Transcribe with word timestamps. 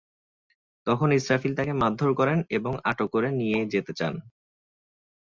তখন 0.87 1.09
ইসরাফিল 1.11 1.53
তাঁকে 1.55 1.73
মারধর 1.81 2.11
করেন 2.19 2.39
এবং 2.57 2.73
আটক 2.83 3.07
করে 3.13 3.29
নিয়ে 3.39 3.59
যেতে 3.73 3.91
চান। 3.93 4.13